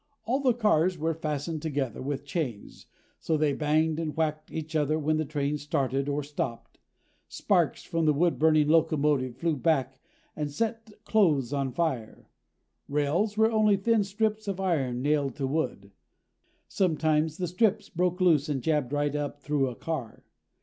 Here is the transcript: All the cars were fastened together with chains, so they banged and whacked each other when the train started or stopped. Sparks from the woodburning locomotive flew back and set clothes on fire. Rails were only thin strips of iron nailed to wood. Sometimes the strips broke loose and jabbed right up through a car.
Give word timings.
All 0.25 0.39
the 0.39 0.55
cars 0.55 0.97
were 0.97 1.13
fastened 1.13 1.61
together 1.61 2.01
with 2.01 2.25
chains, 2.25 2.87
so 3.19 3.37
they 3.37 3.53
banged 3.53 3.99
and 3.99 4.17
whacked 4.17 4.51
each 4.51 4.75
other 4.75 4.97
when 4.97 5.17
the 5.17 5.25
train 5.25 5.59
started 5.59 6.09
or 6.09 6.23
stopped. 6.23 6.79
Sparks 7.27 7.83
from 7.83 8.05
the 8.07 8.13
woodburning 8.15 8.67
locomotive 8.67 9.37
flew 9.37 9.55
back 9.55 10.01
and 10.35 10.49
set 10.49 10.91
clothes 11.05 11.53
on 11.53 11.71
fire. 11.71 12.27
Rails 12.89 13.37
were 13.37 13.51
only 13.51 13.77
thin 13.77 14.03
strips 14.03 14.47
of 14.47 14.59
iron 14.59 15.03
nailed 15.03 15.35
to 15.35 15.45
wood. 15.45 15.91
Sometimes 16.67 17.37
the 17.37 17.47
strips 17.47 17.87
broke 17.87 18.19
loose 18.19 18.49
and 18.49 18.63
jabbed 18.63 18.91
right 18.93 19.15
up 19.15 19.39
through 19.43 19.67
a 19.67 19.75
car. 19.75 20.23